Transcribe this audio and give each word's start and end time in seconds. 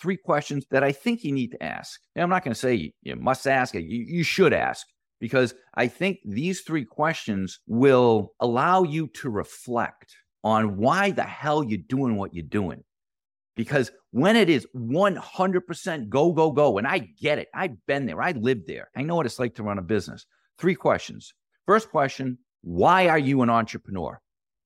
three 0.00 0.16
questions 0.16 0.64
that 0.70 0.82
I 0.82 0.92
think 0.92 1.24
you 1.24 1.32
need 1.32 1.52
to 1.52 1.62
ask. 1.62 2.00
And 2.14 2.22
I'm 2.22 2.30
not 2.30 2.44
going 2.44 2.54
to 2.54 2.58
say 2.58 2.92
you, 3.02 3.16
must 3.16 3.46
ask 3.46 3.74
it, 3.74 3.84
you, 3.84 4.04
you 4.06 4.22
should 4.22 4.52
ask 4.52 4.86
because 5.20 5.54
I 5.74 5.86
think 5.86 6.18
these 6.24 6.62
three 6.62 6.84
questions 6.84 7.60
will 7.66 8.32
allow 8.40 8.82
you 8.82 9.08
to 9.08 9.28
reflect 9.28 10.14
on 10.42 10.78
why 10.78 11.10
the 11.10 11.22
hell 11.22 11.62
you're 11.62 11.78
doing 11.88 12.16
what 12.16 12.34
you're 12.34 12.42
doing. 12.42 12.82
Because 13.56 13.92
when 14.12 14.36
it 14.36 14.48
is 14.48 14.66
100% 14.74 16.08
go, 16.08 16.32
go, 16.32 16.50
go, 16.50 16.78
and 16.78 16.86
I 16.86 16.98
get 16.98 17.38
it, 17.38 17.48
I've 17.54 17.76
been 17.86 18.06
there, 18.06 18.22
I 18.22 18.32
lived 18.32 18.66
there, 18.66 18.88
I 18.96 19.02
know 19.02 19.16
what 19.16 19.26
it's 19.26 19.38
like 19.38 19.54
to 19.56 19.62
run 19.62 19.78
a 19.78 19.82
business. 19.82 20.24
Three 20.58 20.74
questions. 20.74 21.34
First 21.66 21.90
question 21.90 22.38
Why 22.62 23.08
are 23.08 23.18
you 23.18 23.42
an 23.42 23.50
entrepreneur? 23.50 24.18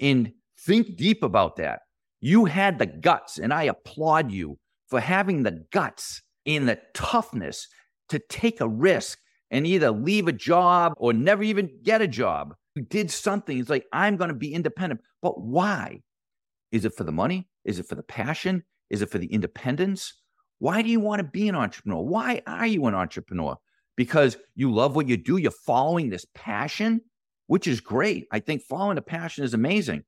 And 0.00 0.32
think 0.58 0.96
deep 0.96 1.22
about 1.22 1.56
that. 1.56 1.80
You 2.20 2.46
had 2.46 2.78
the 2.78 2.86
guts, 2.86 3.38
and 3.38 3.52
I 3.52 3.64
applaud 3.64 4.30
you 4.32 4.58
for 4.90 5.00
having 5.00 5.42
the 5.42 5.64
guts 5.72 6.22
and 6.46 6.68
the 6.68 6.78
toughness 6.94 7.68
to 8.08 8.18
take 8.18 8.60
a 8.60 8.68
risk 8.68 9.18
and 9.50 9.66
either 9.66 9.90
leave 9.90 10.28
a 10.28 10.32
job 10.32 10.92
or 10.96 11.12
never 11.12 11.42
even 11.42 11.70
get 11.82 12.02
a 12.02 12.08
job. 12.08 12.54
You 12.74 12.82
did 12.82 13.10
something. 13.10 13.58
It's 13.58 13.70
like, 13.70 13.86
I'm 13.92 14.16
going 14.16 14.28
to 14.28 14.34
be 14.34 14.52
independent. 14.52 15.00
But 15.22 15.40
why? 15.40 16.02
Is 16.72 16.84
it 16.84 16.94
for 16.94 17.04
the 17.04 17.12
money? 17.12 17.48
Is 17.64 17.78
it 17.78 17.86
for 17.88 17.94
the 17.94 18.02
passion? 18.02 18.62
Is 18.90 19.02
it 19.02 19.10
for 19.10 19.18
the 19.18 19.32
independence? 19.32 20.14
Why 20.58 20.82
do 20.82 20.88
you 20.88 21.00
want 21.00 21.20
to 21.20 21.24
be 21.24 21.48
an 21.48 21.54
entrepreneur? 21.54 22.02
Why 22.02 22.42
are 22.46 22.66
you 22.66 22.86
an 22.86 22.94
entrepreneur? 22.94 23.56
Because 23.96 24.36
you 24.54 24.72
love 24.72 24.94
what 24.94 25.08
you 25.08 25.16
do, 25.16 25.36
you're 25.36 25.50
following 25.50 26.10
this 26.10 26.26
passion, 26.34 27.00
which 27.46 27.66
is 27.66 27.80
great. 27.80 28.26
I 28.30 28.40
think 28.40 28.62
following 28.62 28.94
the 28.94 29.02
passion 29.02 29.44
is 29.44 29.54
amazing. 29.54 30.04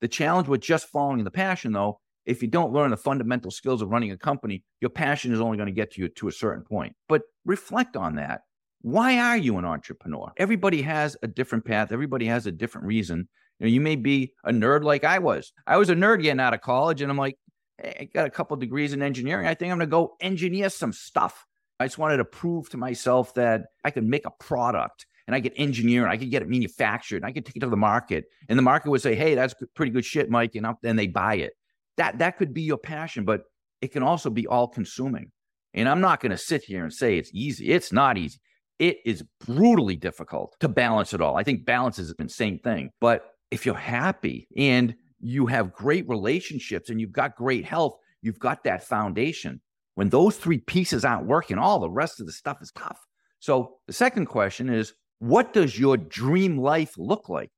The 0.00 0.08
challenge 0.08 0.48
with 0.48 0.60
just 0.60 0.88
following 0.88 1.24
the 1.24 1.30
passion, 1.30 1.72
though, 1.72 2.00
if 2.26 2.42
you 2.42 2.48
don't 2.48 2.72
learn 2.72 2.90
the 2.90 2.96
fundamental 2.96 3.50
skills 3.50 3.82
of 3.82 3.88
running 3.90 4.10
a 4.10 4.18
company, 4.18 4.64
your 4.80 4.90
passion 4.90 5.32
is 5.32 5.40
only 5.40 5.56
going 5.56 5.68
to 5.68 5.72
get 5.72 5.96
you 5.96 6.08
to 6.08 6.28
a 6.28 6.32
certain 6.32 6.64
point. 6.64 6.94
But 7.08 7.22
reflect 7.44 7.96
on 7.96 8.16
that. 8.16 8.42
Why 8.82 9.18
are 9.18 9.36
you 9.36 9.56
an 9.58 9.64
entrepreneur? 9.64 10.32
Everybody 10.36 10.82
has 10.82 11.16
a 11.22 11.26
different 11.26 11.64
path. 11.64 11.92
Everybody 11.92 12.26
has 12.26 12.46
a 12.46 12.52
different 12.52 12.86
reason. 12.86 13.28
You 13.58 13.66
know, 13.66 13.72
you 13.72 13.80
may 13.80 13.96
be 13.96 14.34
a 14.44 14.52
nerd 14.52 14.84
like 14.84 15.04
I 15.04 15.18
was. 15.18 15.52
I 15.66 15.76
was 15.76 15.88
a 15.88 15.94
nerd 15.94 16.22
getting 16.22 16.40
out 16.40 16.54
of 16.54 16.60
college, 16.60 17.00
and 17.00 17.10
I'm 17.10 17.16
like, 17.16 17.36
hey, 17.78 17.96
I 18.00 18.04
got 18.04 18.26
a 18.26 18.30
couple 18.30 18.56
degrees 18.56 18.92
in 18.92 19.02
engineering. 19.02 19.46
I 19.46 19.54
think 19.54 19.72
I'm 19.72 19.78
going 19.78 19.88
to 19.88 19.90
go 19.90 20.16
engineer 20.20 20.68
some 20.68 20.92
stuff. 20.92 21.46
I 21.80 21.86
just 21.86 21.98
wanted 21.98 22.18
to 22.18 22.24
prove 22.24 22.68
to 22.70 22.76
myself 22.76 23.34
that 23.34 23.66
I 23.84 23.90
could 23.90 24.04
make 24.04 24.26
a 24.26 24.30
product 24.30 25.06
and 25.26 25.34
I 25.34 25.40
could 25.40 25.52
engineer 25.56 26.02
and 26.02 26.12
I 26.12 26.16
could 26.16 26.30
get 26.30 26.42
it 26.42 26.48
manufactured 26.48 27.16
and 27.16 27.26
I 27.26 27.32
could 27.32 27.44
take 27.44 27.56
it 27.56 27.60
to 27.60 27.68
the 27.68 27.76
market. 27.76 28.26
And 28.48 28.58
the 28.58 28.62
market 28.62 28.90
would 28.90 29.02
say, 29.02 29.14
hey, 29.14 29.34
that's 29.34 29.54
pretty 29.74 29.90
good 29.90 30.04
shit, 30.04 30.30
Mike. 30.30 30.54
And 30.54 30.66
then 30.82 30.96
they 30.96 31.06
buy 31.06 31.36
it. 31.36 31.54
That, 31.96 32.18
that 32.18 32.36
could 32.36 32.52
be 32.52 32.62
your 32.62 32.78
passion, 32.78 33.24
but 33.24 33.42
it 33.80 33.92
can 33.92 34.02
also 34.02 34.30
be 34.30 34.46
all 34.46 34.68
consuming. 34.68 35.30
And 35.74 35.88
I'm 35.88 36.00
not 36.00 36.20
going 36.20 36.30
to 36.30 36.38
sit 36.38 36.64
here 36.64 36.82
and 36.82 36.92
say 36.92 37.18
it's 37.18 37.30
easy. 37.34 37.70
It's 37.70 37.92
not 37.92 38.16
easy. 38.16 38.38
It 38.78 38.98
is 39.04 39.22
brutally 39.40 39.96
difficult 39.96 40.54
to 40.60 40.68
balance 40.68 41.14
it 41.14 41.20
all. 41.20 41.36
I 41.36 41.42
think 41.42 41.64
balance 41.64 41.98
is 41.98 42.10
an 42.10 42.16
insane 42.18 42.58
thing. 42.58 42.90
But 43.00 43.24
if 43.50 43.64
you're 43.64 43.74
happy 43.74 44.48
and 44.56 44.94
you 45.20 45.46
have 45.46 45.72
great 45.72 46.08
relationships 46.08 46.90
and 46.90 47.00
you've 47.00 47.12
got 47.12 47.36
great 47.36 47.64
health, 47.64 47.96
you've 48.22 48.38
got 48.38 48.64
that 48.64 48.84
foundation. 48.84 49.60
When 49.94 50.10
those 50.10 50.36
three 50.36 50.58
pieces 50.58 51.04
aren't 51.04 51.26
working, 51.26 51.58
all 51.58 51.78
the 51.78 51.90
rest 51.90 52.20
of 52.20 52.26
the 52.26 52.32
stuff 52.32 52.58
is 52.60 52.72
tough. 52.72 52.98
So 53.38 53.76
the 53.86 53.92
second 53.92 54.26
question 54.26 54.68
is 54.68 54.92
what 55.18 55.52
does 55.52 55.78
your 55.78 55.96
dream 55.96 56.58
life 56.58 56.94
look 56.98 57.28
like? 57.28 57.50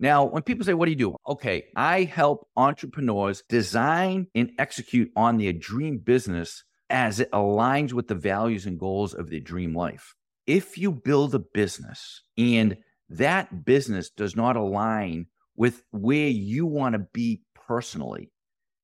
Now, 0.00 0.24
when 0.24 0.42
people 0.42 0.64
say, 0.64 0.74
What 0.74 0.86
do 0.86 0.92
you 0.92 0.96
do? 0.96 1.16
Okay, 1.26 1.66
I 1.74 2.04
help 2.04 2.48
entrepreneurs 2.56 3.42
design 3.48 4.28
and 4.34 4.52
execute 4.58 5.10
on 5.16 5.38
their 5.38 5.52
dream 5.52 5.98
business 5.98 6.64
as 6.90 7.20
it 7.20 7.30
aligns 7.32 7.92
with 7.92 8.08
the 8.08 8.14
values 8.14 8.66
and 8.66 8.78
goals 8.78 9.14
of 9.14 9.28
their 9.28 9.40
dream 9.40 9.74
life. 9.74 10.14
If 10.46 10.78
you 10.78 10.92
build 10.92 11.34
a 11.34 11.40
business 11.40 12.22
and 12.38 12.76
that 13.10 13.64
business 13.64 14.10
does 14.10 14.36
not 14.36 14.56
align 14.56 15.26
with 15.56 15.82
where 15.90 16.28
you 16.28 16.64
want 16.64 16.94
to 16.94 17.06
be 17.12 17.42
personally, 17.66 18.30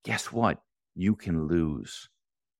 guess 0.04 0.32
what? 0.32 0.60
You 0.94 1.14
can 1.14 1.46
lose, 1.46 2.08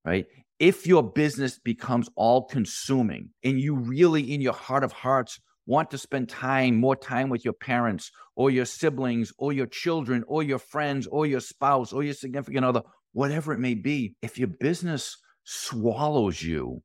right? 0.05 0.27
If 0.59 0.87
your 0.87 1.03
business 1.03 1.59
becomes 1.59 2.09
all 2.15 2.45
consuming 2.45 3.31
and 3.43 3.61
you 3.61 3.75
really, 3.75 4.33
in 4.33 4.41
your 4.41 4.53
heart 4.53 4.85
of 4.85 4.93
hearts, 4.93 5.41
want 5.67 5.91
to 5.91 5.99
spend 5.99 6.29
time, 6.29 6.77
more 6.77 6.97
time 6.97 7.29
with 7.29 7.45
your 7.45 7.55
parents 7.55 8.11
or 8.37 8.51
your 8.51 8.65
siblings 8.65 9.33
or 9.39 9.53
your 9.53 9.67
children 9.67 10.25
or 10.27 10.43
your 10.43 10.59
friends 10.59 11.07
or 11.07 11.27
your 11.27 11.41
spouse 11.41 11.93
or 11.93 12.03
your 12.03 12.15
significant 12.15 12.65
other, 12.65 12.83
whatever 13.13 13.53
it 13.53 13.61
may 13.61 13.75
be, 13.75 14.15
if 14.23 14.39
your 14.39 14.49
business 14.49 15.17
swallows 15.45 16.43
you 16.43 16.83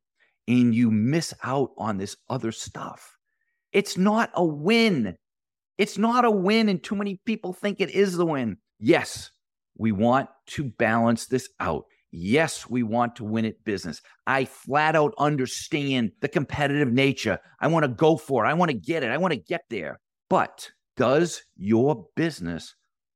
and 0.48 0.74
you 0.74 0.92
miss 0.92 1.34
out 1.44 1.72
on 1.78 1.98
this 1.98 2.16
other 2.30 2.52
stuff, 2.52 3.18
it's 3.72 3.98
not 3.98 4.32
a 4.34 4.46
win. 4.46 5.16
It's 5.78 5.98
not 5.98 6.26
a 6.26 6.32
win, 6.32 6.68
and 6.68 6.84
too 6.84 6.96
many 6.96 7.22
people 7.26 7.54
think 7.54 7.80
it 7.80 7.90
is 7.92 8.18
the 8.18 8.26
win. 8.26 8.58
Yes, 8.80 9.32
we 9.78 9.92
want 9.94 10.28
to 10.48 10.66
balance 10.66 11.28
this 11.28 11.48
out. 11.60 11.86
Yes, 12.12 12.70
we 12.70 12.82
want 12.82 13.16
to 13.18 13.24
win 13.24 13.46
at 13.46 13.64
business. 13.64 14.02
I 14.26 14.46
flat 14.46 14.96
out 14.96 15.14
understand 15.18 16.12
the 16.22 16.28
competitive 16.28 16.92
nature. 16.92 17.40
I 17.60 17.68
want 17.68 17.84
to 17.84 17.90
go 17.90 18.18
for 18.18 18.46
it. 18.46 18.50
I 18.50 18.54
want 18.54 18.72
to 18.72 18.78
get 18.78 19.04
it. 19.04 19.12
I 19.12 19.18
want 19.18 19.34
to 19.34 19.40
get 19.40 19.62
there. 19.70 20.00
But 20.30 20.72
does 20.98 21.44
your 21.56 22.08
business 22.16 22.76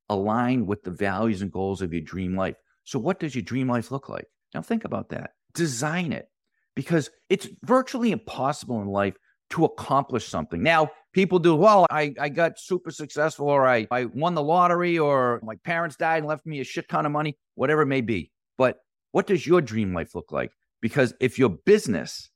align 0.09 0.67
with 0.67 0.83
the 0.83 0.91
values 0.91 1.41
and 1.41 1.51
goals 1.51 1.81
of 1.81 1.91
your 1.91 2.03
dream 2.03 2.35
life? 2.35 2.55
So, 2.83 2.99
what 2.99 3.19
does 3.19 3.33
your 3.35 3.43
dream 3.43 3.67
life 3.67 3.91
look 3.91 4.09
like? 4.09 4.25
Now, 4.53 4.61
think 4.61 4.85
about 4.85 5.09
that. 5.09 5.31
Design 5.53 6.11
it 6.11 6.27
because 6.75 7.09
it's 7.29 7.47
virtually 7.63 8.11
impossible 8.11 8.81
in 8.81 8.87
life 8.87 9.15
to 9.51 9.65
accomplish 9.65 10.27
something. 10.27 10.61
Now, 10.61 10.89
people 11.13 11.39
do, 11.39 11.55
well, 11.55 11.85
I, 11.89 12.13
I 12.19 12.29
got 12.29 12.59
super 12.59 12.89
successful 12.89 13.47
or 13.47 13.67
I, 13.67 13.87
I 13.91 14.05
won 14.05 14.33
the 14.33 14.41
lottery 14.41 14.97
or 14.97 15.39
my 15.43 15.55
parents 15.63 15.95
died 15.95 16.19
and 16.19 16.27
left 16.27 16.45
me 16.45 16.59
a 16.59 16.63
shit 16.63 16.89
ton 16.89 17.05
of 17.05 17.11
money, 17.11 17.37
whatever 17.55 17.83
it 17.83 17.87
may 17.87 18.01
be. 18.01 18.31
But 18.57 18.77
what 19.11 19.27
does 19.27 19.45
your 19.45 19.61
dream 19.61 19.93
life 19.93 20.15
look 20.15 20.31
like? 20.31 20.51
Because 20.81 21.13
if 21.19 21.39
your 21.39 21.49
business 21.49 22.29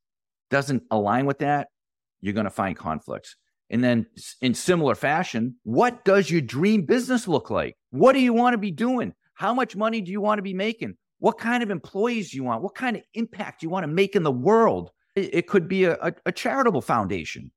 doesn't 0.50 0.84
align 0.92 1.26
with 1.26 1.40
that, 1.40 1.68
you're 2.22 2.34
going 2.34 2.46
to 2.46 2.50
find 2.50 2.76
conflicts. 2.76 3.36
And 3.70 3.84
then, 3.84 4.06
in 4.42 4.54
similar 4.54 4.96
fashion, 4.96 5.56
what 5.64 6.06
does 6.06 6.32
your 6.32 6.42
dream 6.42 6.86
business 6.86 7.28
look 7.28 7.50
like? 7.50 7.76
What 7.90 8.14
do 8.14 8.20
you 8.20 8.34
want 8.34 8.54
to 8.54 8.58
be 8.58 8.72
doing? 8.72 9.14
How 9.34 9.54
much 9.54 9.76
money 9.76 10.00
do 10.02 10.12
you 10.12 10.22
want 10.22 10.40
to 10.40 10.44
be 10.44 10.54
making? 10.54 10.96
What 11.20 11.38
kind 11.38 11.62
of 11.62 11.70
employees 11.70 12.32
do 12.32 12.38
you 12.38 12.44
want? 12.44 12.64
What 12.64 12.76
kind 12.76 12.96
of 12.96 13.04
impact 13.14 13.60
do 13.60 13.66
you 13.66 13.70
want 13.70 13.84
to 13.84 13.92
make 13.92 14.16
in 14.16 14.24
the 14.24 14.32
world? 14.32 14.92
It 15.16 15.48
could 15.48 15.68
be 15.68 15.84
a, 15.84 15.96
a, 15.96 16.14
a 16.28 16.32
charitable 16.32 16.82
foundation, 16.82 17.52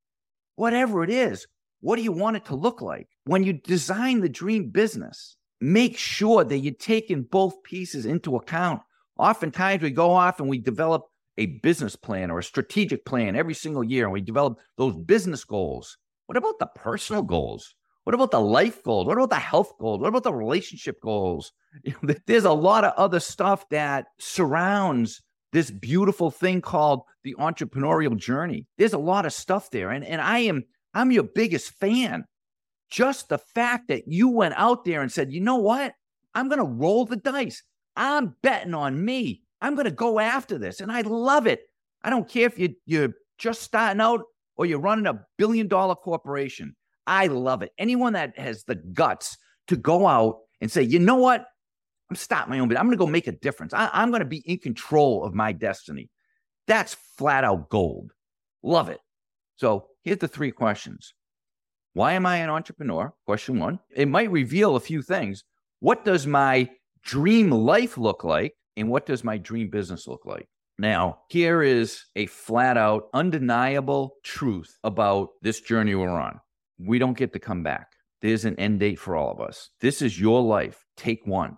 whatever 0.55 1.03
it 1.03 1.09
is. 1.09 1.45
What 1.79 1.95
do 1.95 2.01
you 2.01 2.11
want 2.11 2.37
it 2.37 2.45
to 2.45 2.55
look 2.55 2.81
like? 2.81 3.07
When 3.25 3.43
you 3.43 3.53
design 3.53 4.21
the 4.21 4.29
dream 4.29 4.69
business, 4.69 5.37
make 5.61 5.97
sure 5.97 6.43
that 6.43 6.57
you're 6.57 6.73
taking 6.73 7.23
both 7.23 7.63
pieces 7.63 8.05
into 8.05 8.35
account. 8.35 8.81
Oftentimes, 9.17 9.83
we 9.83 9.91
go 9.91 10.11
off 10.11 10.39
and 10.39 10.49
we 10.49 10.57
develop 10.57 11.03
a 11.37 11.45
business 11.45 11.95
plan 11.95 12.29
or 12.31 12.39
a 12.39 12.43
strategic 12.43 13.05
plan 13.05 13.35
every 13.35 13.53
single 13.53 13.83
year, 13.83 14.03
and 14.05 14.13
we 14.13 14.21
develop 14.21 14.57
those 14.77 14.95
business 14.95 15.43
goals. 15.43 15.97
What 16.25 16.37
about 16.37 16.59
the 16.59 16.67
personal 16.75 17.21
goals? 17.21 17.75
What 18.03 18.15
about 18.15 18.31
the 18.31 18.41
life 18.41 18.83
goals? 18.83 19.05
What 19.05 19.17
about 19.17 19.29
the 19.29 19.35
health 19.35 19.73
goals? 19.79 20.01
What 20.01 20.07
about 20.07 20.23
the 20.23 20.33
relationship 20.33 20.99
goals? 21.01 21.51
You 21.85 21.95
know, 22.01 22.13
there's 22.27 22.43
a 22.43 22.51
lot 22.51 22.83
of 22.83 22.91
other 22.97 23.21
stuff 23.21 23.69
that 23.69 24.07
surrounds 24.19 25.21
this 25.53 25.71
beautiful 25.71 26.29
thing 26.29 26.59
called 26.59 27.03
the 27.23 27.33
entrepreneurial 27.39 28.17
journey. 28.17 28.67
There's 28.77 28.91
a 28.91 28.97
lot 28.97 29.25
of 29.25 29.31
stuff 29.31 29.69
there. 29.71 29.89
And, 29.89 30.03
and 30.03 30.19
I 30.19 30.39
am, 30.39 30.63
I'm 30.93 31.13
your 31.13 31.23
biggest 31.23 31.71
fan. 31.79 32.25
Just 32.91 33.29
the 33.29 33.37
fact 33.37 33.87
that 33.87 34.07
you 34.07 34.29
went 34.29 34.53
out 34.57 34.83
there 34.85 35.01
and 35.01 35.11
said, 35.11 35.31
you 35.31 35.39
know 35.41 35.55
what? 35.55 35.93
I'm 36.35 36.49
going 36.49 36.59
to 36.59 36.65
roll 36.65 37.05
the 37.05 37.15
dice. 37.15 37.63
I'm 37.95 38.35
betting 38.43 38.73
on 38.73 39.03
me. 39.03 39.41
I'm 39.61 39.75
going 39.75 39.85
to 39.85 39.91
go 39.91 40.19
after 40.19 40.57
this. 40.57 40.81
And 40.81 40.91
I 40.91 41.01
love 41.01 41.47
it. 41.47 41.61
I 42.03 42.09
don't 42.09 42.27
care 42.27 42.47
if 42.47 42.59
you, 42.59 42.75
you're 42.85 43.13
just 43.37 43.61
starting 43.61 44.01
out 44.01 44.21
or 44.57 44.65
you're 44.65 44.79
running 44.79 45.07
a 45.07 45.21
billion 45.37 45.67
dollar 45.67 45.95
corporation. 45.95 46.75
I 47.07 47.27
love 47.27 47.61
it. 47.61 47.71
Anyone 47.77 48.13
that 48.13 48.37
has 48.37 48.63
the 48.65 48.75
guts 48.75 49.37
to 49.67 49.75
go 49.75 50.05
out 50.07 50.39
and 50.59 50.71
say, 50.71 50.83
you 50.83 50.99
know 50.99 51.15
what? 51.15 51.45
I'm 52.09 52.15
starting 52.15 52.51
my 52.51 52.59
own 52.59 52.67
business. 52.67 52.81
I'm 52.81 52.87
going 52.87 52.97
to 52.97 53.05
go 53.05 53.09
make 53.09 53.27
a 53.27 53.31
difference. 53.31 53.73
I, 53.73 53.89
I'm 53.93 54.09
going 54.09 54.19
to 54.19 54.25
be 54.25 54.43
in 54.45 54.57
control 54.57 55.23
of 55.23 55.33
my 55.33 55.53
destiny. 55.53 56.09
That's 56.67 56.95
flat 57.17 57.43
out 57.43 57.69
gold. 57.69 58.11
Love 58.63 58.89
it. 58.89 58.99
So 59.55 59.87
here's 60.03 60.17
the 60.17 60.27
three 60.27 60.51
questions. 60.51 61.13
Why 61.93 62.13
am 62.13 62.25
I 62.25 62.37
an 62.37 62.49
entrepreneur? 62.49 63.13
Question 63.25 63.59
one. 63.59 63.79
It 63.95 64.07
might 64.07 64.31
reveal 64.31 64.75
a 64.75 64.79
few 64.79 65.01
things. 65.01 65.43
What 65.79 66.05
does 66.05 66.25
my 66.25 66.69
dream 67.03 67.51
life 67.51 67.97
look 67.97 68.23
like? 68.23 68.53
And 68.77 68.89
what 68.89 69.05
does 69.05 69.23
my 69.23 69.37
dream 69.37 69.69
business 69.69 70.07
look 70.07 70.25
like? 70.25 70.47
Now, 70.77 71.19
here 71.29 71.61
is 71.61 72.05
a 72.15 72.25
flat 72.27 72.77
out, 72.77 73.09
undeniable 73.13 74.15
truth 74.23 74.77
about 74.83 75.29
this 75.41 75.59
journey 75.59 75.93
we're 75.93 76.09
on. 76.09 76.39
We 76.79 76.97
don't 76.97 77.17
get 77.17 77.33
to 77.33 77.39
come 77.39 77.61
back. 77.61 77.91
There's 78.21 78.45
an 78.45 78.55
end 78.57 78.79
date 78.79 78.97
for 78.97 79.15
all 79.15 79.31
of 79.31 79.41
us. 79.41 79.69
This 79.81 80.01
is 80.01 80.19
your 80.19 80.41
life. 80.41 80.85
Take 80.95 81.25
one. 81.25 81.57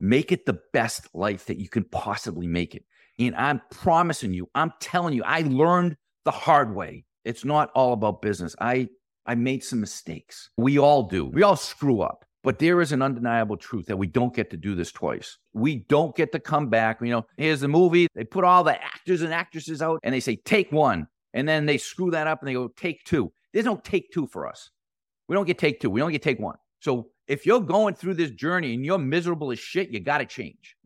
Make 0.00 0.32
it 0.32 0.46
the 0.46 0.58
best 0.72 1.08
life 1.14 1.46
that 1.46 1.58
you 1.58 1.68
can 1.68 1.84
possibly 1.84 2.46
make 2.46 2.74
it. 2.74 2.84
And 3.18 3.36
I'm 3.36 3.60
promising 3.70 4.34
you, 4.34 4.48
I'm 4.54 4.72
telling 4.80 5.14
you, 5.14 5.22
I 5.24 5.42
learned 5.42 5.96
the 6.24 6.30
hard 6.30 6.74
way. 6.74 7.04
It's 7.24 7.44
not 7.44 7.70
all 7.74 7.92
about 7.92 8.22
business. 8.22 8.56
I 8.60 8.88
I 9.26 9.34
made 9.34 9.62
some 9.62 9.80
mistakes. 9.80 10.50
We 10.56 10.78
all 10.78 11.04
do. 11.04 11.26
We 11.26 11.42
all 11.42 11.56
screw 11.56 12.00
up. 12.00 12.24
But 12.42 12.58
there 12.58 12.80
is 12.80 12.92
an 12.92 13.02
undeniable 13.02 13.58
truth 13.58 13.86
that 13.86 13.98
we 13.98 14.06
don't 14.06 14.34
get 14.34 14.50
to 14.50 14.56
do 14.56 14.74
this 14.74 14.90
twice. 14.90 15.36
We 15.52 15.84
don't 15.88 16.16
get 16.16 16.32
to 16.32 16.40
come 16.40 16.70
back. 16.70 17.00
You 17.02 17.10
know, 17.10 17.26
here's 17.36 17.60
the 17.60 17.68
movie. 17.68 18.06
They 18.14 18.24
put 18.24 18.44
all 18.44 18.64
the 18.64 18.82
actors 18.82 19.20
and 19.20 19.32
actresses 19.32 19.82
out 19.82 20.00
and 20.02 20.14
they 20.14 20.20
say, 20.20 20.36
take 20.36 20.72
one. 20.72 21.06
And 21.34 21.46
then 21.46 21.66
they 21.66 21.76
screw 21.76 22.10
that 22.12 22.26
up 22.26 22.40
and 22.40 22.48
they 22.48 22.54
go, 22.54 22.68
take 22.68 23.04
two. 23.04 23.30
There's 23.52 23.66
no 23.66 23.76
take 23.76 24.10
two 24.10 24.26
for 24.26 24.48
us. 24.48 24.70
We 25.28 25.34
don't 25.34 25.46
get 25.46 25.58
take 25.58 25.80
two. 25.80 25.90
We 25.90 26.00
don't 26.00 26.12
get 26.12 26.22
take 26.22 26.40
one. 26.40 26.56
So 26.80 27.10
if 27.28 27.44
you're 27.44 27.60
going 27.60 27.94
through 27.94 28.14
this 28.14 28.30
journey 28.30 28.74
and 28.74 28.84
you're 28.84 28.98
miserable 28.98 29.52
as 29.52 29.58
shit, 29.58 29.90
you 29.90 30.00
got 30.00 30.18
to 30.18 30.26
change. 30.26 30.76